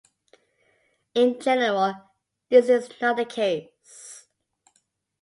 [1.13, 1.93] In general,
[2.49, 4.25] this is not the case.